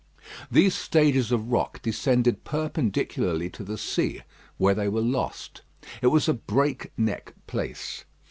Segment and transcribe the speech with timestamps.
[0.49, 4.23] These stages of rock descended perpendicularly to the sea,
[4.57, 5.61] where they were lost.
[6.01, 8.03] It was a break neck place.